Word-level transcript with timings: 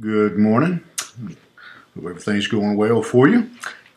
Good 0.00 0.38
morning. 0.38 0.82
Hope 1.94 2.06
everything's 2.06 2.46
going 2.46 2.74
well 2.74 3.02
for 3.02 3.28
you. 3.28 3.50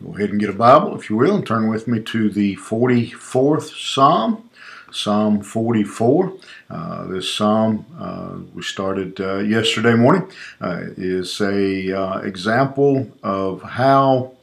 Go 0.04 0.14
ahead 0.14 0.32
and 0.32 0.40
get 0.40 0.50
a 0.50 0.54
Bible, 0.54 1.00
if 1.00 1.10
you 1.10 1.16
will, 1.16 1.36
and 1.36 1.48
turn 1.48 1.70
with 1.70 1.88
me 1.88 2.02
to 2.02 2.30
the 2.30 2.58
44th 2.58 3.74
Psalm. 3.74 4.50
Psalm 4.92 5.42
44. 5.42 6.34
Uh, 6.70 7.08
this 7.08 7.34
psalm 7.34 7.86
uh, 7.98 8.36
we 8.54 8.62
started 8.62 9.22
uh, 9.22 9.38
yesterday 9.38 9.94
morning 9.94 10.30
uh, 10.60 10.82
is 10.98 11.40
a 11.40 11.98
uh, 11.98 12.18
example 12.18 13.10
of 13.24 13.62
how 13.62 14.34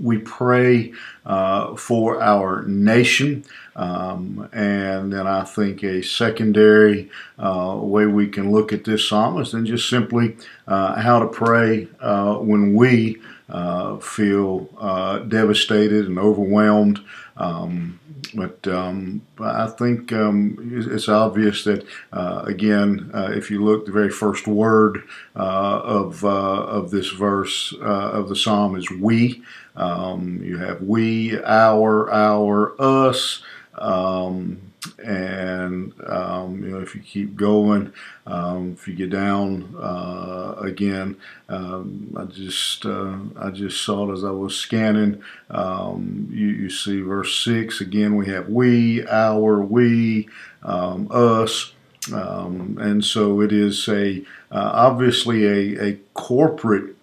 we 0.00 0.18
pray 0.18 0.92
uh, 1.24 1.76
for 1.76 2.22
our 2.22 2.62
nation. 2.66 3.44
Um, 3.74 4.48
and 4.52 5.12
then 5.12 5.26
I 5.26 5.44
think 5.44 5.82
a 5.82 6.02
secondary 6.02 7.10
uh, 7.38 7.78
way 7.80 8.06
we 8.06 8.28
can 8.28 8.52
look 8.52 8.72
at 8.72 8.84
this 8.84 9.08
psalm 9.08 9.40
is 9.40 9.52
then 9.52 9.64
just 9.64 9.88
simply 9.88 10.36
uh, 10.66 11.00
how 11.00 11.20
to 11.20 11.26
pray 11.26 11.88
uh, 12.00 12.36
when 12.36 12.74
we 12.74 13.20
uh, 13.48 13.98
feel 13.98 14.68
uh, 14.78 15.20
devastated 15.20 16.06
and 16.06 16.18
overwhelmed. 16.18 17.00
Um, 17.36 17.98
but 18.34 18.66
um, 18.66 19.22
I 19.38 19.66
think 19.66 20.12
um, 20.12 20.56
it's 20.72 21.08
obvious 21.08 21.64
that, 21.64 21.86
uh, 22.12 22.42
again, 22.46 23.10
uh, 23.12 23.30
if 23.32 23.50
you 23.50 23.64
look, 23.64 23.86
the 23.86 23.92
very 23.92 24.10
first 24.10 24.46
word 24.46 25.02
uh, 25.36 25.80
of, 25.84 26.24
of 26.24 26.90
this 26.90 27.10
verse 27.10 27.74
of 27.80 28.28
the 28.28 28.36
psalm 28.36 28.76
is 28.76 28.90
we. 28.90 29.42
Um, 29.76 30.40
you 30.42 30.58
have 30.58 30.82
we, 30.82 31.38
our, 31.42 32.10
our, 32.10 32.80
us. 32.80 33.42
Um, 33.74 34.72
and 35.02 35.92
um, 36.06 36.62
you 36.62 36.70
know 36.70 36.80
if 36.80 36.94
you 36.94 37.00
keep 37.00 37.36
going, 37.36 37.92
um, 38.26 38.72
if 38.72 38.88
you 38.88 38.94
get 38.94 39.10
down 39.10 39.74
uh, 39.78 40.54
again, 40.58 41.16
I 41.48 42.24
just 42.30 42.84
uh, 42.86 43.16
I 43.36 43.50
just 43.50 43.82
saw 43.82 44.08
it 44.08 44.12
as 44.12 44.24
I 44.24 44.30
was 44.30 44.56
scanning. 44.56 45.22
You, 45.50 46.48
you, 46.62 46.70
see 46.70 47.00
verse 47.00 47.44
six 47.44 47.80
again. 47.80 48.16
We 48.16 48.26
have 48.28 48.48
we, 48.48 49.06
our, 49.06 49.60
we, 49.60 50.28
um, 50.62 51.08
us. 51.10 51.72
Um, 52.12 52.78
and 52.80 53.04
so 53.04 53.40
it 53.42 53.52
is 53.52 53.88
a 53.88 54.24
uh, 54.50 54.70
obviously 54.72 55.46
a, 55.46 55.84
a 55.88 55.98
corporate 56.14 56.96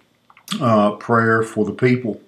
uh, 0.60 0.92
prayer 0.92 1.44
for 1.44 1.66
the 1.66 1.74
people. 1.74 2.20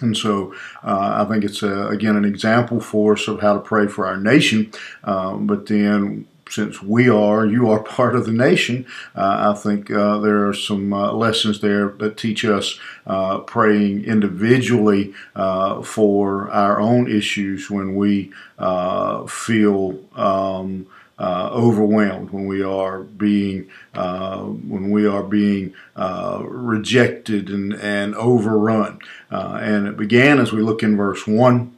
And 0.00 0.16
so 0.16 0.52
uh, 0.82 1.24
I 1.24 1.32
think 1.32 1.44
it's, 1.44 1.62
a, 1.62 1.86
again, 1.88 2.16
an 2.16 2.24
example 2.24 2.80
for 2.80 3.12
us 3.12 3.28
of 3.28 3.40
how 3.40 3.54
to 3.54 3.60
pray 3.60 3.86
for 3.86 4.06
our 4.06 4.16
nation. 4.18 4.72
Um, 5.04 5.46
but 5.46 5.66
then 5.66 6.26
since 6.48 6.82
we 6.82 7.08
are, 7.08 7.46
you 7.46 7.70
are 7.70 7.82
part 7.82 8.14
of 8.14 8.26
the 8.26 8.32
nation, 8.32 8.86
uh, 9.14 9.54
I 9.54 9.58
think 9.58 9.90
uh, 9.90 10.18
there 10.18 10.46
are 10.48 10.54
some 10.54 10.92
uh, 10.92 11.12
lessons 11.12 11.60
there 11.60 11.88
that 11.98 12.16
teach 12.16 12.44
us 12.44 12.78
uh, 13.06 13.38
praying 13.40 14.04
individually 14.04 15.14
uh, 15.34 15.82
for 15.82 16.50
our 16.50 16.80
own 16.80 17.10
issues 17.10 17.70
when 17.70 17.94
we 17.96 18.32
uh, 18.58 19.26
feel. 19.26 19.98
Um, 20.14 20.86
uh, 21.16 21.48
overwhelmed, 21.52 22.30
when 22.30 22.48
we 22.48 22.60
are 22.60 23.04
being 23.04 23.70
uh, 23.94 24.40
when 24.40 24.90
we 24.90 25.06
are 25.06 25.22
being 25.22 25.72
uh, 25.94 26.42
rejected 26.44 27.48
and, 27.50 27.72
and 27.74 28.16
overrun. 28.16 28.98
And 29.30 29.86
it 29.86 29.96
began 29.96 30.40
as 30.40 30.52
we 30.52 30.60
look 30.60 30.82
in 30.82 30.96
verse 30.96 31.24
one 31.24 31.73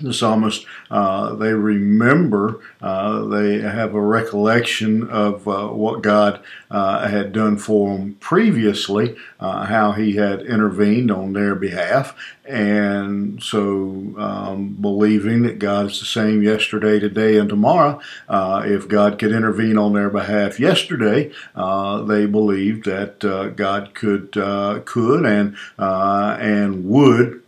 the 0.00 0.14
psalmist, 0.14 0.64
uh, 0.90 1.34
they 1.34 1.52
remember, 1.52 2.60
uh, 2.80 3.24
they 3.26 3.60
have 3.60 3.94
a 3.94 4.00
recollection 4.00 5.08
of 5.08 5.46
uh, 5.46 5.68
what 5.68 6.02
God 6.02 6.42
uh, 6.70 7.08
had 7.08 7.32
done 7.32 7.56
for 7.56 7.96
them 7.96 8.14
previously, 8.20 9.16
uh, 9.38 9.66
how 9.66 9.92
He 9.92 10.16
had 10.16 10.42
intervened 10.42 11.10
on 11.10 11.32
their 11.32 11.54
behalf, 11.54 12.16
and 12.44 13.42
so 13.42 14.14
um, 14.18 14.76
believing 14.80 15.42
that 15.42 15.58
God 15.58 15.86
is 15.86 16.00
the 16.00 16.06
same 16.06 16.42
yesterday, 16.42 16.98
today, 16.98 17.36
and 17.36 17.48
tomorrow. 17.48 18.00
Uh, 18.28 18.62
if 18.64 18.88
God 18.88 19.18
could 19.18 19.32
intervene 19.32 19.78
on 19.78 19.92
their 19.92 20.10
behalf 20.10 20.58
yesterday, 20.58 21.30
they 21.54 22.26
believed 22.26 22.86
that 22.86 23.20
God 23.56 23.94
could 23.94 24.32
could 24.32 25.26
and 25.26 25.56
and 25.78 26.84
would 26.86 27.39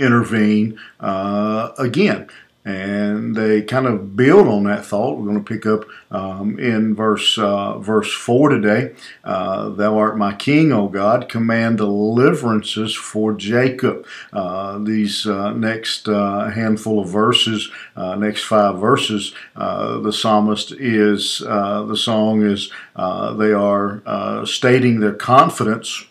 intervene 0.00 0.78
uh, 0.98 1.70
again. 1.78 2.28
And 2.62 3.34
they 3.34 3.62
kind 3.62 3.86
of 3.86 4.14
build 4.16 4.46
on 4.46 4.64
that 4.64 4.84
thought. 4.84 5.16
We're 5.16 5.24
going 5.24 5.42
to 5.42 5.52
pick 5.54 5.64
up 5.64 5.86
um, 6.10 6.58
in 6.58 6.94
verse 6.94 7.38
uh, 7.38 7.78
verse 7.78 8.12
four 8.12 8.50
today. 8.50 8.92
Uh, 9.24 9.70
Thou 9.70 9.96
art 9.96 10.18
my 10.18 10.34
King, 10.34 10.70
O 10.70 10.86
God. 10.86 11.30
Command 11.30 11.78
deliverances 11.78 12.94
for 12.94 13.32
Jacob. 13.32 14.06
Uh, 14.30 14.78
these 14.78 15.26
uh, 15.26 15.54
next 15.54 16.06
uh, 16.06 16.50
handful 16.50 17.00
of 17.00 17.08
verses, 17.08 17.70
next 17.96 18.42
five 18.44 18.78
verses, 18.78 19.32
the 19.56 20.12
psalmist 20.12 20.72
is 20.72 21.38
the 21.38 21.96
song 21.96 22.42
is 22.42 22.70
they 22.94 23.52
are 23.54 24.44
stating 24.44 25.00
their 25.00 25.14
confidence 25.14 26.04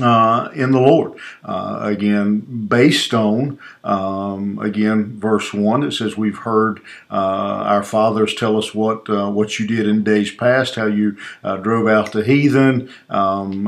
uh, 0.00 0.48
in 0.54 0.72
the 0.72 0.80
Lord. 0.80 1.18
Uh, 1.44 1.80
again, 1.82 2.40
based 2.68 3.12
on, 3.12 3.58
um, 3.84 4.58
again, 4.58 5.18
verse 5.18 5.52
1, 5.52 5.82
it 5.82 5.92
says, 5.92 6.16
We've 6.16 6.38
heard 6.38 6.80
uh, 7.10 7.14
our 7.14 7.82
fathers 7.82 8.34
tell 8.34 8.56
us 8.56 8.74
what 8.74 9.08
uh, 9.10 9.30
what 9.30 9.58
you 9.58 9.66
did 9.66 9.86
in 9.86 10.04
days 10.04 10.30
past, 10.30 10.76
how 10.76 10.86
you 10.86 11.16
uh, 11.44 11.58
drove 11.58 11.88
out 11.88 12.12
the 12.12 12.24
heathen. 12.24 12.90
Um, 13.10 13.64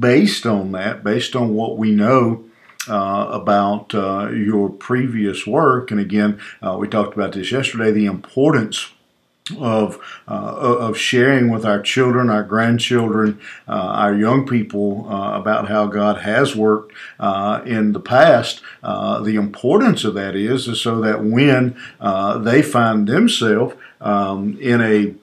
based 0.00 0.46
on 0.46 0.72
that, 0.72 1.04
based 1.04 1.36
on 1.36 1.54
what 1.54 1.78
we 1.78 1.92
know. 1.92 2.44
Uh, 2.86 3.28
about 3.32 3.94
uh, 3.94 4.30
your 4.30 4.70
previous 4.70 5.46
work. 5.46 5.90
And 5.90 6.00
again, 6.00 6.40
uh, 6.62 6.74
we 6.80 6.88
talked 6.88 7.12
about 7.12 7.32
this 7.32 7.52
yesterday 7.52 7.90
the 7.90 8.06
importance 8.06 8.92
of 9.58 9.98
uh, 10.26 10.54
of 10.78 10.96
sharing 10.96 11.50
with 11.50 11.64
our 11.64 11.80
children, 11.80 12.30
our 12.30 12.42
grandchildren, 12.42 13.40
uh, 13.68 13.72
our 13.72 14.14
young 14.14 14.46
people 14.46 15.08
uh, 15.10 15.38
about 15.38 15.68
how 15.68 15.86
God 15.86 16.18
has 16.22 16.54
worked 16.56 16.92
uh, 17.18 17.62
in 17.64 17.92
the 17.92 18.00
past. 18.00 18.60
Uh, 18.82 19.20
the 19.20 19.36
importance 19.36 20.04
of 20.04 20.14
that 20.14 20.34
is, 20.36 20.68
is 20.68 20.80
so 20.80 21.00
that 21.00 21.24
when 21.24 21.76
uh, 22.00 22.38
they 22.38 22.62
find 22.62 23.06
themselves 23.08 23.74
um, 24.00 24.58
in 24.60 24.80
a 24.80 25.14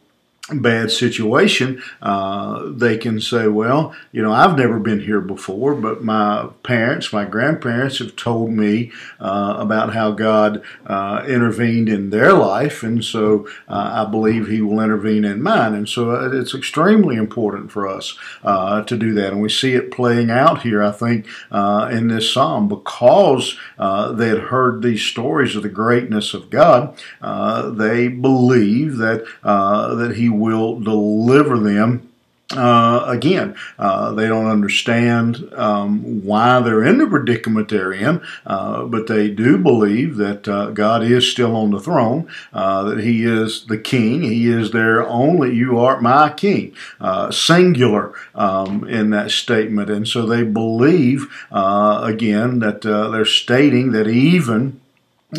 bad 0.53 0.91
situation, 0.91 1.81
uh, 2.03 2.69
they 2.69 2.99
can 2.99 3.19
say, 3.19 3.47
well, 3.47 3.95
you 4.11 4.21
know, 4.21 4.31
I've 4.31 4.55
never 4.55 4.79
been 4.79 4.99
here 4.99 5.19
before, 5.19 5.73
but 5.73 6.03
my 6.03 6.49
parents, 6.61 7.11
my 7.11 7.25
grandparents 7.25 7.97
have 7.97 8.15
told 8.15 8.51
me 8.51 8.91
uh, 9.19 9.55
about 9.57 9.93
how 9.93 10.11
God 10.11 10.63
uh, 10.85 11.25
intervened 11.27 11.89
in 11.89 12.11
their 12.11 12.33
life, 12.33 12.83
and 12.83 13.03
so 13.03 13.47
uh, 13.67 14.05
I 14.05 14.11
believe 14.11 14.47
He 14.47 14.61
will 14.61 14.79
intervene 14.81 15.25
in 15.25 15.41
mine. 15.41 15.73
And 15.73 15.89
so 15.89 16.11
uh, 16.11 16.29
it's 16.31 16.53
extremely 16.53 17.15
important 17.15 17.71
for 17.71 17.87
us 17.87 18.15
uh, 18.43 18.83
to 18.83 18.95
do 18.95 19.15
that. 19.15 19.33
And 19.33 19.41
we 19.41 19.49
see 19.49 19.73
it 19.73 19.89
playing 19.89 20.29
out 20.29 20.61
here, 20.61 20.83
I 20.83 20.91
think, 20.91 21.25
in 21.51 22.07
this 22.09 22.31
psalm 22.31 22.67
because 22.67 23.57
they 23.79 24.27
had 24.27 24.37
heard 24.49 24.83
these 24.83 25.01
stories 25.01 25.55
of 25.55 25.63
the 25.63 25.69
greatness 25.69 26.35
of 26.35 26.51
God. 26.51 26.95
they 27.77 28.09
believe 28.09 28.97
that 28.97 29.25
that 29.43 30.15
He 30.17 30.34
will 30.39 30.79
deliver 30.79 31.59
them 31.59 32.09
uh, 32.53 33.05
again, 33.07 33.55
uh, 33.79 34.11
they 34.11 34.27
don't 34.27 34.45
understand 34.45 35.51
um, 35.53 36.23
why 36.23 36.59
they're 36.59 36.83
in 36.83 36.99
the 36.99 37.07
predicament 37.07 37.69
they're 37.69 37.91
in, 37.91 38.21
uh, 38.45 38.83
but 38.83 39.07
they 39.07 39.29
do 39.29 39.57
believe 39.57 40.17
that 40.17 40.47
uh, 40.47 40.69
God 40.69 41.03
is 41.03 41.29
still 41.29 41.55
on 41.55 41.71
the 41.71 41.79
throne, 41.79 42.29
uh, 42.53 42.83
that 42.83 42.99
He 42.99 43.25
is 43.25 43.65
the 43.65 43.79
King. 43.79 44.21
He 44.21 44.47
is 44.47 44.71
their 44.71 45.07
only, 45.07 45.55
you 45.55 45.79
are 45.79 45.99
my 45.99 46.29
King, 46.29 46.75
uh, 47.01 47.31
singular 47.31 48.13
um, 48.35 48.87
in 48.87 49.09
that 49.09 49.31
statement. 49.31 49.89
And 49.89 50.07
so 50.07 50.27
they 50.27 50.43
believe, 50.43 51.25
again, 51.51 52.59
that 52.59 52.81
they're 52.81 53.25
stating 53.25 53.91
that 53.93 54.07
even 54.07 54.79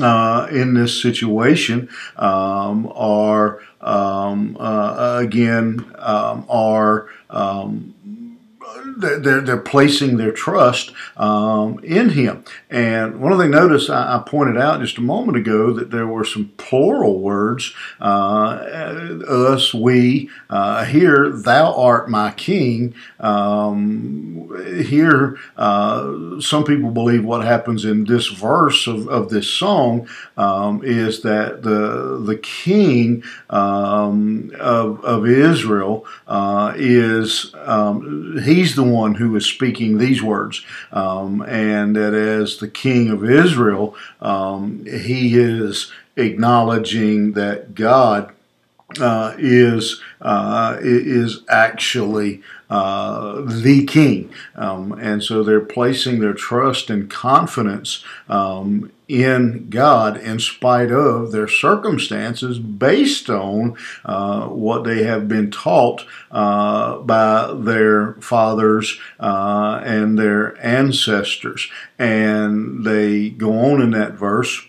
uh, 0.03 0.47
in 0.51 0.75
this 0.75 1.01
situation 1.01 1.89
um, 2.17 2.91
are 2.95 3.61
um, 3.81 4.57
uh, 4.59 5.19
again 5.21 5.85
um, 5.99 6.47
are 6.49 7.09
um, 7.31 7.95
they're, 8.97 9.41
they're 9.41 9.57
placing 9.57 10.17
their 10.17 10.33
trust 10.33 10.93
um, 11.17 11.79
in 11.83 12.11
Him. 12.11 12.45
And 12.71 13.21
one 13.21 13.33
of 13.33 13.39
the 13.39 13.49
notice 13.49 13.91
I, 13.91 14.17
I, 14.17 14.23
pointed 14.27 14.57
out 14.57 14.81
just 14.81 14.99
a 14.99 15.03
moment 15.03 15.37
ago 15.37 15.73
that 15.73 15.91
there 15.91 16.07
were 16.07 16.25
some 16.25 16.53
plural 16.57 17.21
words 17.21 17.75
uh, 18.01 18.59
us, 19.29 19.75
we, 19.75 20.31
uh, 20.51 20.85
here, 20.85 21.31
thou 21.31 21.75
art 21.75 22.09
my 22.11 22.33
king. 22.33 22.95
Um, 23.21 24.85
here, 24.87 25.39
uh, 25.57 26.41
some 26.41 26.65
people 26.65 26.91
believe 26.91 27.25
what 27.25 27.45
happens 27.45 27.85
in 27.85 28.05
this 28.05 28.29
verse 28.29 28.87
of, 28.87 29.09
of 29.09 29.29
this 29.29 29.49
song 29.49 30.09
um, 30.37 30.83
is 30.85 31.23
that 31.23 31.63
the, 31.63 32.23
the 32.25 32.37
king 32.37 33.23
um, 33.51 34.53
of, 34.59 35.05
of 35.05 35.27
Israel 35.27 36.07
uh, 36.27 36.73
is, 36.77 37.55
um, 37.65 38.41
he's 38.43 38.75
the 38.75 38.86
one 38.93 39.15
who 39.15 39.35
is 39.37 39.47
speaking 39.47 39.99
these 39.99 40.23
words. 40.23 40.65
Um, 40.93 41.43
and 41.43 41.97
that 41.97 42.15
as 42.15 42.59
the 42.59 42.69
king 42.69 43.11
of 43.11 43.29
Israel, 43.29 43.95
um, 44.21 44.85
he 44.87 45.39
is 45.39 45.93
acknowledging 46.17 47.33
that 47.33 47.75
God 47.75 48.33
uh, 49.01 49.35
is 49.39 50.01
uh, 50.21 50.77
is 50.81 51.43
actually 51.49 52.41
uh, 52.71 53.43
the 53.45 53.85
king, 53.85 54.33
um, 54.55 54.93
and 54.93 55.23
so 55.23 55.43
they're 55.43 55.61
placing 55.61 56.21
their 56.21 56.33
trust 56.33 56.89
and 56.89 57.11
confidence 57.11 58.05
um, 58.29 58.91
in 59.09 59.69
God 59.71 60.17
in 60.17 60.39
spite 60.39 60.91
of 60.91 61.33
their 61.33 61.49
circumstances, 61.49 62.59
based 62.59 63.29
on 63.29 63.77
uh, 64.05 64.47
what 64.49 64.85
they 64.85 65.03
have 65.05 65.29
been 65.29 65.51
taught 65.51 66.05
uh, 66.31 66.99
by 66.99 67.53
their 67.55 68.15
fathers 68.15 68.99
uh, 69.21 69.81
and 69.85 70.19
their 70.19 70.57
ancestors, 70.65 71.69
and 71.99 72.85
they 72.85 73.31
go 73.31 73.53
on 73.53 73.83
in 73.83 73.91
that 73.91 74.13
verse 74.13 74.63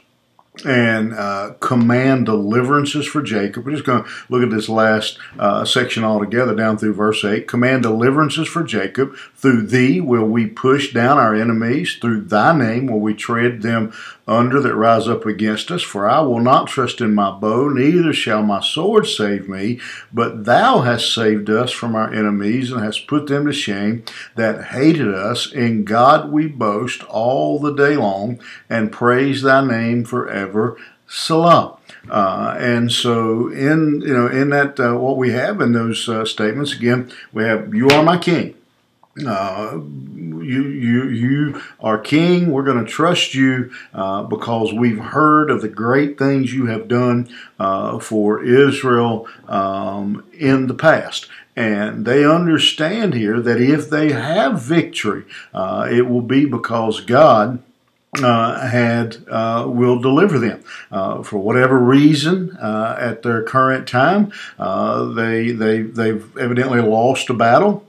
and 0.66 1.14
uh, 1.14 1.54
command 1.60 2.26
deliverances 2.26 3.06
for 3.06 3.22
Jacob. 3.22 3.66
We're 3.66 3.74
just 3.74 3.86
going 3.86 4.04
to 4.04 4.10
look 4.30 4.44
at 4.44 4.50
this 4.50 4.70
last 4.70 5.20
uh, 5.40 5.66
section 5.66 6.04
altogether 6.04 6.56
down 6.56 6.78
through 6.78 6.94
verse 6.94 7.24
8. 7.24 7.48
Command 7.48 7.84
deliverances 7.84 8.48
for 8.48 8.64
Jacob. 8.64 9.16
Through 9.36 9.68
thee 9.68 10.02
will 10.02 10.26
we 10.26 10.48
push 10.48 10.94
down 10.94 11.18
our 11.18 11.36
enemies. 11.36 11.98
Through 12.00 12.22
thy 12.22 12.58
name 12.58 12.88
will 12.88 13.00
we 13.00 13.14
tread 13.14 13.62
them 13.62 13.94
under 14.28 14.60
that 14.60 14.76
rise 14.76 15.08
up 15.08 15.26
against 15.26 15.72
us. 15.72 15.82
For 15.82 16.10
I 16.10 16.20
will 16.22 16.40
not 16.40 16.68
trust 16.68 17.02
in 17.02 17.16
my 17.16 17.32
bow, 17.32 17.70
neither 17.70 18.14
shall 18.14 18.44
my 18.44 18.62
sword 18.62 19.08
save 19.08 19.48
me. 19.48 19.80
But 20.12 20.46
thou 20.46 20.82
hast 20.82 21.14
saved 21.14 21.50
us 21.50 21.72
from 21.72 21.96
our 21.96 22.14
enemies 22.14 22.72
and 22.72 22.84
hast 22.84 23.08
put 23.08 23.28
them 23.28 23.46
to 23.46 23.54
shame 23.54 24.04
that 24.36 24.66
hated 24.66 25.14
us. 25.14 25.52
In 25.52 25.86
God 25.86 26.32
we 26.32 26.48
boast 26.48 27.04
all 27.04 27.60
the 27.60 27.74
day 27.74 27.96
long 27.96 28.40
and 28.70 28.92
praise 28.92 29.42
thy 29.42 29.66
name 29.66 30.04
forever. 30.04 30.78
Selah. 31.08 31.78
Uh, 32.10 32.56
and 32.58 32.92
so, 32.92 33.48
in 33.50 34.02
you 34.02 34.14
know, 34.14 34.28
in 34.28 34.50
that 34.50 34.80
uh, 34.80 34.96
what 34.96 35.18
we 35.18 35.32
have 35.32 35.62
in 35.62 35.74
those 35.74 36.08
uh, 36.10 36.26
statements, 36.26 36.74
again, 36.74 37.12
we 37.34 37.44
have 37.44 37.74
"You 37.74 37.90
are 37.90 38.04
my 38.04 38.18
King." 38.18 38.57
Uh, 39.26 39.80
you, 40.48 40.64
you, 40.68 41.10
you 41.10 41.62
are 41.80 41.98
king. 41.98 42.52
We're 42.52 42.64
going 42.64 42.84
to 42.84 42.90
trust 42.90 43.34
you 43.34 43.72
uh, 43.94 44.24
because 44.24 44.74
we've 44.74 45.00
heard 45.00 45.50
of 45.50 45.62
the 45.62 45.70
great 45.70 46.18
things 46.18 46.54
you 46.54 46.68
have 46.68 46.88
done 46.88 47.30
uh, 47.60 48.00
for 48.00 48.44
Israel 48.44 49.28
um, 49.48 50.26
in 50.34 50.68
the 50.68 50.74
past. 50.74 51.28
And 51.56 52.06
they 52.06 52.24
understand 52.24 53.16
here 53.16 53.42
that 53.42 53.60
if 53.60 53.90
they 53.90 54.12
have 54.12 54.62
victory, 54.62 55.24
uh, 55.54 55.88
it 55.90 56.08
will 56.08 56.22
be 56.22 56.46
because 56.46 57.02
God. 57.02 57.64
Uh, 58.24 58.68
had 58.68 59.18
uh, 59.30 59.66
will 59.68 60.00
deliver 60.00 60.40
them 60.40 60.64
uh, 60.92 61.22
for 61.22 61.38
whatever 61.38 61.78
reason 61.78 62.50
uh, 62.58 62.96
at 62.98 63.22
their 63.22 63.44
current 63.44 63.88
time. 63.88 64.32
they 64.58 65.52
they 65.52 65.82
they've 65.82 66.36
evidently 66.38 66.82
lost 66.82 67.30
a 67.30 67.34
battle 67.34 67.87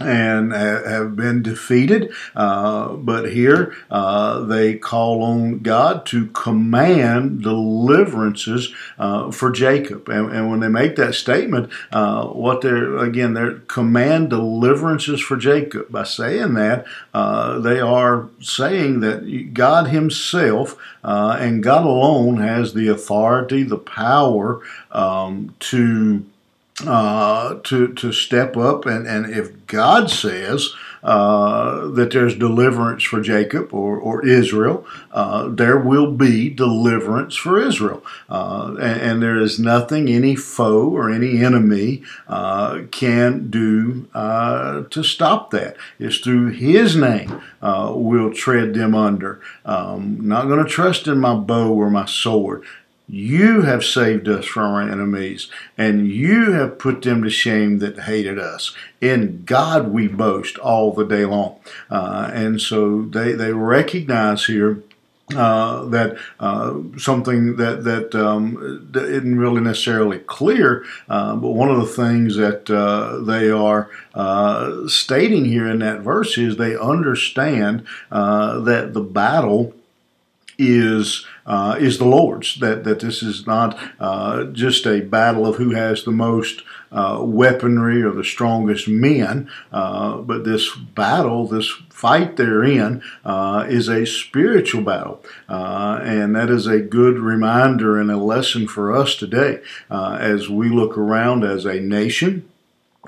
and 0.00 0.52
have 0.52 1.16
been 1.16 1.42
defeated. 1.42 2.12
Uh, 2.34 2.88
but 2.94 3.32
here 3.32 3.74
uh, 3.90 4.40
they 4.40 4.76
call 4.76 5.22
on 5.22 5.60
God 5.60 6.04
to 6.06 6.26
command 6.28 7.42
deliverances 7.42 8.72
uh, 8.98 9.30
for 9.30 9.50
Jacob. 9.50 10.08
And, 10.08 10.32
and, 10.32 10.50
when 10.50 10.60
they 10.60 10.68
make 10.68 10.96
that 10.96 11.14
statement, 11.14 11.70
uh, 11.90 12.26
what 12.26 12.60
they're, 12.60 12.98
again, 12.98 13.34
they're 13.34 13.58
command 13.60 14.30
deliverances 14.30 15.20
for 15.20 15.36
Jacob. 15.36 15.90
By 15.90 16.04
saying 16.04 16.54
that, 16.54 16.86
uh, 17.14 17.58
they 17.58 17.80
are 17.80 18.28
saying 18.40 19.00
that 19.00 19.54
God 19.54 19.88
Himself 19.88 20.76
uh, 21.02 21.36
and 21.40 21.62
God 21.62 21.84
alone 21.84 22.38
has 22.38 22.74
the 22.74 22.88
authority, 22.88 23.62
the 23.62 23.78
power 23.78 24.60
um, 24.90 25.54
to 25.60 26.24
uh, 26.84 27.54
to 27.64 27.94
to 27.94 28.12
step 28.12 28.56
up 28.56 28.84
and 28.84 29.06
and 29.06 29.32
if 29.32 29.66
God 29.66 30.10
says 30.10 30.74
uh, 31.06 31.86
that 31.86 32.10
there's 32.10 32.34
deliverance 32.34 33.04
for 33.04 33.20
Jacob 33.20 33.72
or, 33.72 33.96
or 33.96 34.26
Israel, 34.26 34.84
uh, 35.12 35.46
there 35.46 35.78
will 35.78 36.10
be 36.10 36.50
deliverance 36.50 37.36
for 37.36 37.60
Israel. 37.60 38.04
Uh, 38.28 38.74
and, 38.80 39.00
and, 39.00 39.22
there 39.22 39.38
is 39.38 39.60
nothing 39.60 40.08
any 40.08 40.34
foe 40.34 40.88
or 40.88 41.08
any 41.08 41.44
enemy 41.44 42.02
uh, 42.26 42.82
can 42.90 43.48
do 43.50 44.08
uh, 44.14 44.82
to 44.90 45.04
stop 45.04 45.52
that. 45.52 45.76
It's 46.00 46.18
through 46.18 46.48
His 46.48 46.96
name 46.96 47.40
we'll 47.62 48.32
tread 48.32 48.74
them 48.74 48.94
under. 48.94 49.40
Um, 49.64 50.18
not 50.26 50.48
going 50.48 50.64
to 50.64 50.68
trust 50.68 51.06
in 51.06 51.18
my 51.18 51.34
bow 51.34 51.72
or 51.72 51.88
my 51.88 52.06
sword. 52.06 52.64
You 53.08 53.62
have 53.62 53.84
saved 53.84 54.28
us 54.28 54.44
from 54.46 54.74
our 54.74 54.82
enemies, 54.82 55.48
and 55.78 56.08
you 56.08 56.52
have 56.52 56.78
put 56.78 57.02
them 57.02 57.22
to 57.22 57.30
shame 57.30 57.78
that 57.78 58.00
hated 58.00 58.38
us. 58.38 58.74
In 59.00 59.44
God 59.44 59.88
we 59.88 60.08
boast 60.08 60.58
all 60.58 60.92
the 60.92 61.04
day 61.04 61.24
long. 61.24 61.60
Uh, 61.88 62.30
and 62.32 62.60
so 62.60 63.02
they, 63.02 63.32
they 63.32 63.52
recognize 63.52 64.46
here 64.46 64.82
uh, 65.34 65.84
that 65.86 66.16
uh, 66.38 66.74
something 66.98 67.56
that 67.56 67.82
that 67.82 68.14
um, 68.14 68.88
isn't 68.94 69.38
really 69.38 69.60
necessarily 69.60 70.20
clear, 70.20 70.84
uh, 71.08 71.34
but 71.34 71.50
one 71.50 71.68
of 71.68 71.78
the 71.78 71.92
things 71.92 72.36
that 72.36 72.70
uh, 72.70 73.18
they 73.24 73.50
are 73.50 73.90
uh, 74.14 74.86
stating 74.86 75.44
here 75.44 75.68
in 75.68 75.80
that 75.80 76.00
verse 76.00 76.38
is 76.38 76.56
they 76.56 76.76
understand 76.76 77.84
uh, 78.12 78.60
that 78.60 78.94
the 78.94 79.00
battle 79.00 79.74
is 80.58 81.26
uh, 81.44 81.76
is 81.78 81.98
the 81.98 82.04
Lord's. 82.04 82.58
That 82.60 82.84
that 82.84 83.00
this 83.00 83.22
is 83.22 83.46
not 83.46 83.78
uh, 84.00 84.44
just 84.44 84.86
a 84.86 85.00
battle 85.00 85.46
of 85.46 85.56
who 85.56 85.70
has 85.70 86.04
the 86.04 86.12
most 86.12 86.62
uh, 86.90 87.20
weaponry 87.22 88.02
or 88.02 88.12
the 88.12 88.24
strongest 88.24 88.88
men, 88.88 89.50
uh, 89.72 90.18
but 90.18 90.44
this 90.44 90.74
battle, 90.74 91.46
this 91.46 91.70
fight 91.90 92.36
they're 92.36 92.64
in, 92.64 93.02
uh, 93.24 93.66
is 93.68 93.88
a 93.88 94.06
spiritual 94.06 94.82
battle, 94.82 95.22
uh, 95.48 96.00
and 96.02 96.34
that 96.36 96.50
is 96.50 96.66
a 96.66 96.80
good 96.80 97.18
reminder 97.18 98.00
and 98.00 98.10
a 98.10 98.16
lesson 98.16 98.66
for 98.66 98.94
us 98.94 99.14
today 99.14 99.60
as 99.90 100.48
we 100.48 100.68
look 100.68 100.96
around 100.96 101.44
as 101.44 101.64
a 101.64 101.80
nation 101.80 102.48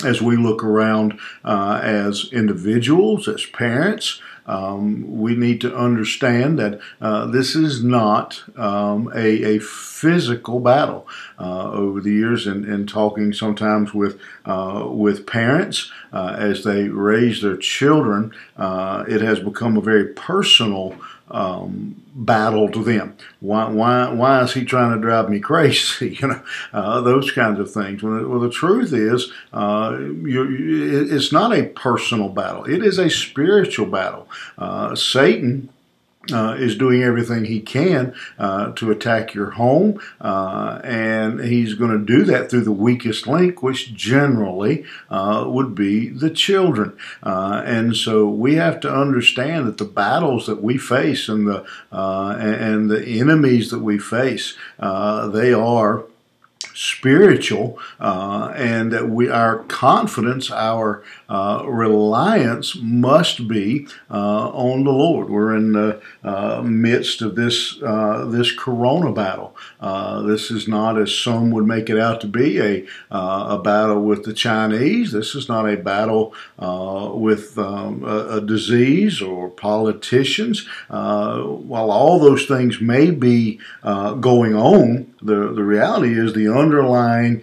as 0.04 0.22
we 0.22 0.36
look 0.36 0.62
around 0.62 1.18
uh, 1.44 1.80
as 1.82 2.30
individuals, 2.32 3.28
as 3.28 3.44
parents, 3.46 4.20
um, 4.48 5.18
we 5.18 5.36
need 5.36 5.60
to 5.60 5.76
understand 5.76 6.58
that 6.58 6.80
uh, 7.02 7.26
this 7.26 7.54
is 7.54 7.84
not 7.84 8.42
um, 8.56 9.12
a, 9.14 9.56
a, 9.56 9.58
physical 9.58 10.58
battle. 10.58 11.06
Uh, 11.38 11.70
over 11.70 12.00
the 12.00 12.10
years, 12.10 12.46
and, 12.46 12.64
and 12.64 12.88
talking 12.88 13.32
sometimes 13.32 13.92
with 13.92 14.18
uh, 14.44 14.86
with 14.88 15.26
parents 15.26 15.92
uh, 16.12 16.34
as 16.38 16.64
they 16.64 16.88
raise 16.88 17.42
their 17.42 17.56
children, 17.56 18.32
uh, 18.56 19.04
it 19.06 19.20
has 19.20 19.38
become 19.38 19.76
a 19.76 19.80
very 19.80 20.06
personal 20.06 20.96
um, 21.30 22.02
battle 22.14 22.70
to 22.70 22.82
them. 22.82 23.16
Why, 23.40 23.68
why, 23.68 24.12
why 24.12 24.42
is 24.42 24.54
he 24.54 24.64
trying 24.64 24.94
to 24.94 25.00
drive 25.00 25.28
me 25.28 25.40
crazy? 25.50 26.16
you 26.20 26.28
know, 26.28 26.42
uh, 26.72 27.00
those 27.00 27.30
kinds 27.30 27.60
of 27.60 27.70
things. 27.70 28.02
Well, 28.02 28.40
the 28.40 28.50
truth 28.50 28.92
is, 28.92 29.32
uh, 29.52 29.96
you, 29.98 31.06
it's 31.10 31.32
not 31.32 31.52
a 31.52 31.66
personal 31.66 32.28
battle. 32.28 32.64
It 32.64 32.84
is 32.84 32.98
a 32.98 33.10
spiritual 33.10 33.86
battle. 33.86 34.28
Uh, 34.56 34.94
Satan 34.94 35.70
uh, 36.32 36.56
is 36.58 36.76
doing 36.76 37.02
everything 37.02 37.44
he 37.44 37.60
can 37.60 38.14
uh, 38.38 38.72
to 38.72 38.90
attack 38.90 39.34
your 39.34 39.50
home, 39.50 40.00
uh, 40.20 40.80
and 40.84 41.40
he's 41.40 41.74
going 41.74 41.90
to 41.90 42.04
do 42.04 42.24
that 42.24 42.50
through 42.50 42.62
the 42.62 42.72
weakest 42.72 43.26
link, 43.26 43.62
which 43.62 43.94
generally 43.94 44.84
uh, 45.10 45.44
would 45.46 45.74
be 45.74 46.08
the 46.08 46.30
children. 46.30 46.96
Uh, 47.22 47.62
and 47.64 47.96
so 47.96 48.28
we 48.28 48.54
have 48.56 48.80
to 48.80 48.92
understand 48.92 49.66
that 49.66 49.78
the 49.78 49.84
battles 49.84 50.46
that 50.46 50.62
we 50.62 50.76
face 50.76 51.28
and 51.28 51.46
the 51.46 51.64
uh, 51.92 52.36
and 52.38 52.90
the 52.90 53.04
enemies 53.20 53.70
that 53.70 53.80
we 53.80 53.98
face, 53.98 54.56
they 54.78 55.52
are 55.52 56.04
spiritual, 56.74 57.78
uh, 57.98 58.52
and 58.54 58.92
that 58.92 59.08
we 59.08 59.28
our 59.28 59.64
confidence, 59.64 60.50
our 60.50 61.02
uh, 61.28 61.62
reliance 61.66 62.76
must 62.80 63.48
be 63.48 63.86
uh, 64.10 64.48
on 64.50 64.84
the 64.84 64.92
Lord. 64.92 65.28
We're 65.28 65.56
in 65.56 65.72
the 65.72 66.00
uh, 66.22 66.62
midst 66.62 67.20
of 67.20 67.34
this 67.34 67.82
uh, 67.82 68.26
this 68.30 68.52
Corona 68.52 69.12
battle. 69.12 69.56
Uh, 69.80 70.22
this 70.22 70.50
is 70.50 70.68
not, 70.68 70.98
as 70.98 71.14
some 71.14 71.50
would 71.50 71.66
make 71.66 71.90
it 71.90 71.98
out 71.98 72.20
to 72.22 72.26
be, 72.26 72.60
a 72.60 72.86
a 73.10 73.60
battle 73.62 74.02
with 74.02 74.24
the 74.24 74.32
Chinese. 74.32 75.12
This 75.12 75.34
is 75.34 75.48
not 75.48 75.68
a 75.68 75.76
battle 75.76 76.34
with 76.58 77.58
um, 77.58 78.04
a, 78.04 78.36
a, 78.36 78.40
disease 78.40 79.20
or 79.20 79.50
politicians. 79.50 80.66
while 80.88 81.90
all 81.90 82.18
those 82.18 82.46
things 82.46 82.80
may 82.80 83.10
be 83.10 83.58
going 83.82 84.54
on, 84.54 85.12
the 85.20 85.52
the 85.52 85.64
reality 85.64 86.18
is 86.18 86.32
the 86.32 86.47
underlying 86.48 87.42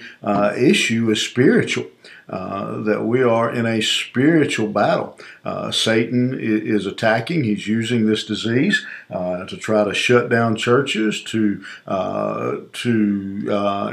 issue 0.57 1.09
is 1.09 1.21
spiritual. 1.21 1.87
Uh, 2.27 2.81
that 2.81 3.03
we 3.03 3.21
are 3.21 3.53
in 3.53 3.67
a 3.67 3.79
spiritual 3.81 4.67
battle. 4.67 5.15
Uh, 5.43 5.69
Satan 5.69 6.35
is 6.39 6.87
attacking. 6.87 7.43
He's 7.43 7.67
using 7.67 8.07
this 8.07 8.25
disease 8.25 8.83
uh, 9.11 9.45
to 9.45 9.55
try 9.57 9.83
to 9.83 9.93
shut 9.93 10.27
down 10.27 10.55
churches, 10.55 11.21
to 11.25 11.63
uh, 11.85 12.55
to, 12.73 13.47
uh, 13.51 13.91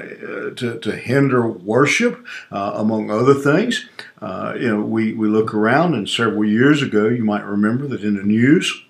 to, 0.56 0.78
to 0.80 0.96
hinder 0.96 1.46
worship, 1.46 2.24
among 2.50 3.10
other 3.10 3.34
things. 3.34 3.86
you 4.22 4.76
know, 4.76 4.80
we, 4.80 5.12
we 5.12 5.28
look 5.28 5.52
around, 5.52 5.92
and 5.94 6.08
several 6.08 6.46
years 6.46 6.80
ago, 6.80 7.08
you 7.08 7.24
might 7.24 7.44
remember 7.44 7.86
that 7.86 8.02
in 8.02 8.16
the 8.16 8.22
news 8.22 8.82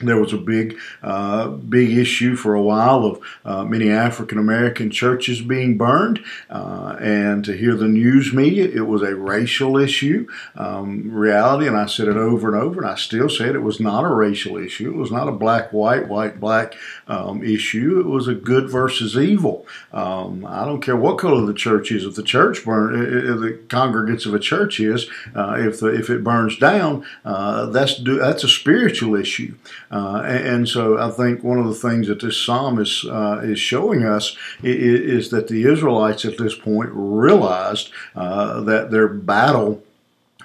there 0.00 0.20
was 0.20 0.32
a 0.32 0.38
big, 0.38 0.78
uh, 1.02 1.48
big 1.48 1.96
issue 1.96 2.36
for 2.36 2.54
a 2.54 2.62
while 2.62 3.04
of 3.04 3.20
uh, 3.44 3.64
many 3.64 3.90
African 3.90 4.38
American 4.38 4.90
churches 4.90 5.40
being 5.40 5.76
burned, 5.76 6.20
uh, 6.50 6.96
and 7.00 7.44
to 7.44 7.56
hear 7.56 7.74
the 7.74 7.88
news 7.88 8.32
media, 8.32 8.64
it 8.64 8.86
was 8.86 9.02
a 9.02 9.16
racial 9.16 9.76
issue. 9.76 10.28
Um, 10.54 11.10
reality, 11.10 11.66
and 11.66 11.76
I 11.76 11.86
said 11.86 12.08
it 12.08 12.16
over 12.16 12.54
and 12.54 12.62
over, 12.62 12.80
and 12.80 12.90
I 12.90 12.94
still 12.94 13.28
say 13.28 13.48
it, 13.48 13.58
was 13.58 13.80
not 13.80 14.04
a 14.04 14.14
racial 14.14 14.56
issue. 14.56 14.90
It 14.90 14.96
was 14.96 15.10
not 15.10 15.26
a 15.26 15.32
black, 15.32 15.72
white, 15.72 16.08
white, 16.08 16.38
black 16.38 16.74
um, 17.08 17.42
issue. 17.42 17.98
It 17.98 18.06
was 18.06 18.28
a 18.28 18.34
good 18.34 18.70
versus 18.70 19.16
evil. 19.16 19.66
Um, 19.92 20.46
I 20.46 20.64
don't 20.64 20.80
care 20.80 20.96
what 20.96 21.18
color 21.18 21.44
the 21.44 21.54
church 21.54 21.90
is. 21.90 22.04
If 22.04 22.14
the 22.14 22.22
church 22.22 22.64
burn, 22.64 22.94
if 22.94 23.40
the 23.40 23.58
congregants 23.66 24.26
of 24.26 24.34
a 24.34 24.38
church 24.38 24.78
is, 24.78 25.08
uh, 25.34 25.56
if 25.58 25.80
the, 25.80 25.88
if 25.88 26.08
it 26.08 26.22
burns 26.22 26.56
down, 26.56 27.04
uh, 27.24 27.66
that's 27.66 28.00
that's 28.04 28.44
a 28.44 28.48
spiritual 28.48 29.16
issue. 29.16 29.54
Uh, 29.90 30.22
and, 30.24 30.68
so 30.68 30.98
I 30.98 31.10
think 31.10 31.42
one 31.42 31.58
of 31.58 31.66
the 31.66 31.74
things 31.74 32.08
that 32.08 32.20
this 32.20 32.36
psalm 32.36 32.78
is, 32.78 33.04
uh, 33.08 33.40
is 33.42 33.58
showing 33.58 34.04
us 34.04 34.36
is, 34.62 35.24
is, 35.24 35.30
that 35.30 35.48
the 35.48 35.64
Israelites 35.64 36.24
at 36.24 36.36
this 36.36 36.54
point 36.54 36.90
realized 36.92 37.90
uh, 38.14 38.60
that 38.62 38.90
their 38.90 39.08
battle 39.08 39.82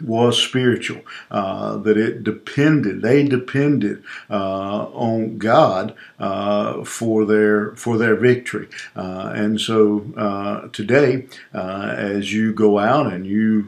was 0.02 0.42
spiritual, 0.42 1.02
uh, 1.30 1.78
that 1.78 1.98
it 1.98 2.24
depended, 2.24 3.02
they 3.02 3.24
depended 3.24 4.04
uh, 4.30 4.86
on 4.88 5.38
God 5.38 5.96
uh, 6.20 6.84
for 6.84 7.26
their 7.26 7.76
for 7.76 7.98
their 7.98 8.16
victory. 8.16 8.68
Uh, 8.96 9.32
and 9.36 9.62
so 9.62 10.06
uh, 10.18 10.68
today, 10.70 11.28
uh, 11.54 11.94
as 11.96 12.34
you 12.34 12.54
go 12.54 12.80
out 12.80 13.12
and 13.12 13.28
you 13.28 13.64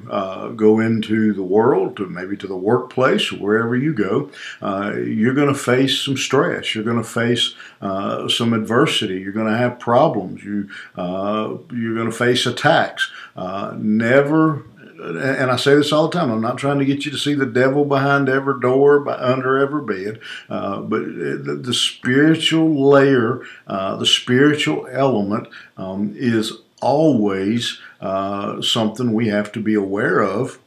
go 0.55 0.79
into 0.79 1.34
the 1.34 1.44
world, 1.44 1.98
to 1.98 2.08
maybe 2.08 2.36
to 2.38 2.48
the 2.48 2.58
workplace, 2.58 3.32
or 3.32 3.38
wherever 3.38 3.75
you 3.75 3.94
go, 3.94 4.32
you're 4.96 5.34
going 5.34 5.53
to 5.53 5.60
face 5.60 6.00
some 6.01 6.17
stress. 6.17 6.74
You're 6.74 6.84
going 6.84 6.98
to 6.98 7.03
face 7.03 7.53
some 7.82 8.53
adversity. 8.53 9.20
You're 9.20 9.32
going 9.32 9.51
to 9.51 9.58
have 9.58 9.79
problems. 9.79 10.44
You 10.44 10.70
you're 10.98 11.96
going 11.96 12.10
to 12.10 12.12
face 12.12 12.46
attacks. 12.48 13.12
never 13.77 14.63
and 15.00 15.52
I 15.52 15.56
say 15.56 15.75
this 15.75 15.92
all 15.92 16.08
the 16.08 16.18
time. 16.18 16.32
I'm 16.32 16.42
not 16.42 16.58
trying 16.58 16.80
to 16.80 16.86
get 16.86 17.06
you 17.06 17.12
to 17.12 17.18
see 17.18 17.34
the 17.34 17.46
devil 17.46 17.86
behind 17.86 18.30
every 18.30 18.60
door, 18.60 19.00
by, 19.00 19.16
under 19.16 19.58
every 19.58 19.84
bed, 19.84 20.20
uh, 20.50 20.82
but 20.82 21.04
the, 21.04 21.60
the, 21.62 21.74
spiritual 21.74 22.90
layer, 22.90 23.42
uh, 23.68 23.96
the 23.98 24.06
spiritual 24.06 24.88
element, 24.92 25.48
um, 25.78 26.14
is 26.16 26.54
always 26.82 27.80
uh, 28.02 28.62
something 28.62 29.14
we 29.14 29.28
have 29.28 29.52
to 29.52 29.60
be 29.60 29.74
aware 29.74 30.22
of 30.22 30.60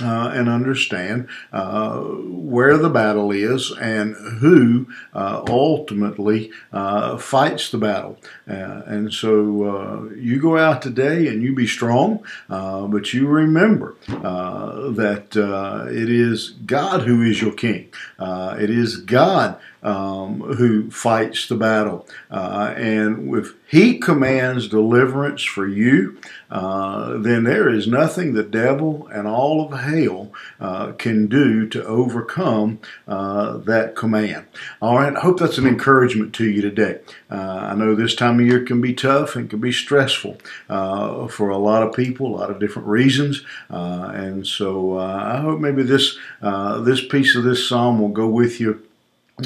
uh, 0.00 0.30
and 0.34 0.48
understand 0.48 1.28
uh, 1.52 2.00
where 2.00 2.76
the 2.76 2.88
battle 2.88 3.30
is 3.30 3.72
and 3.80 4.14
who 4.14 4.86
uh, 5.14 5.42
ultimately 5.48 6.50
uh, 6.72 7.16
fights 7.18 7.70
the 7.70 7.78
battle. 7.78 8.18
Uh, 8.48 8.82
and 8.86 9.12
so 9.12 9.64
uh, 9.64 10.14
you 10.14 10.40
go 10.40 10.56
out 10.56 10.82
today 10.82 11.28
and 11.28 11.42
you 11.42 11.54
be 11.54 11.66
strong, 11.66 12.24
but 12.48 13.12
you 13.12 13.26
remember 13.26 13.96
that 14.08 15.88
it 15.90 16.08
is 16.08 16.50
God 16.50 17.02
who 17.02 17.22
is 17.22 17.40
your 17.40 17.52
king. 17.52 17.92
it 18.18 18.70
is 18.70 18.96
God 18.96 19.58
um, 19.82 20.40
who 20.40 20.90
fights 20.90 21.48
the 21.48 21.56
battle. 21.56 22.06
Uh, 22.30 22.74
and 22.76 23.34
if 23.34 23.54
he 23.68 23.98
commands 23.98 24.68
deliverance 24.68 25.42
for 25.42 25.66
you, 25.66 26.18
uh, 26.50 27.16
then 27.18 27.44
there 27.44 27.68
is 27.68 27.86
nothing 27.86 28.34
the 28.34 28.42
devil 28.42 29.08
and 29.12 29.28
all 29.28 29.64
of 29.64 29.80
hell 29.80 30.32
uh, 30.58 30.92
can 30.92 31.26
do 31.28 31.68
to 31.68 31.84
overcome 31.84 32.80
uh, 33.06 33.56
that 33.58 33.94
command. 33.94 34.46
All 34.82 34.96
right, 34.96 35.16
I 35.16 35.20
hope 35.20 35.38
that's 35.38 35.58
an 35.58 35.66
encouragement 35.66 36.34
to 36.34 36.50
you 36.50 36.60
today. 36.60 37.00
Uh, 37.30 37.68
I 37.70 37.74
know 37.74 37.94
this 37.94 38.16
time 38.16 38.40
of 38.40 38.46
year 38.46 38.64
can 38.64 38.80
be 38.80 38.92
tough 38.92 39.36
and 39.36 39.48
can 39.48 39.60
be 39.60 39.72
stressful 39.72 40.38
uh, 40.68 41.28
for 41.28 41.50
a 41.50 41.58
lot 41.58 41.84
of 41.84 41.94
people, 41.94 42.26
a 42.26 42.36
lot 42.36 42.50
of 42.50 42.58
different 42.58 42.88
reasons. 42.88 43.44
and 43.68 44.46
so 44.46 44.98
I 44.98 45.38
hope 45.38 45.60
maybe 45.60 45.82
this, 45.82 46.18
this 46.40 47.06
piece 47.06 47.36
of 47.36 47.44
this 47.44 47.68
psalm 47.68 48.00
will 48.00 48.08
go 48.08 48.26
with 48.26 48.60
you 48.60 48.82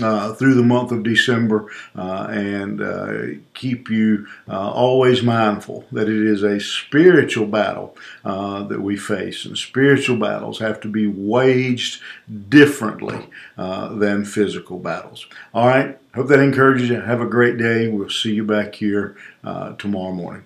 uh, 0.03 0.33
through 0.35 0.55
the 0.55 0.63
month 0.63 0.93
of 0.93 1.03
December 1.03 1.71
uh, 1.97 2.27
and 2.31 2.81
uh, 2.81 3.41
keep 3.55 3.89
you 3.89 4.27
uh, 4.49 4.71
always 4.71 5.23
mindful 5.23 5.85
that 5.93 6.09
it 6.09 6.27
is 6.27 6.43
a 6.43 6.61
spiritual 6.61 7.47
battle 7.47 7.97
uh, 8.25 8.63
that 8.65 8.81
we 8.81 8.97
face. 8.97 9.45
And 9.45 9.57
spiritual 9.57 10.17
battles 10.17 10.59
have 10.59 10.81
to 10.81 10.89
be 10.89 11.07
waged 11.07 12.01
differently 12.49 13.29
than 13.57 14.25
physical 14.25 14.79
battles. 14.79 15.27
All 15.53 15.67
right, 15.67 15.99
hope 16.15 16.29
that 16.29 16.41
encourages 16.41 16.89
you. 16.89 17.01
Have 17.01 17.21
a 17.21 17.27
great 17.27 17.59
day. 17.59 17.89
We'll 17.89 18.11
see 18.11 18.35
you 18.35 18.45
back 18.45 18.75
here 18.75 19.17
tomorrow 19.79 20.13
morning. 20.13 20.45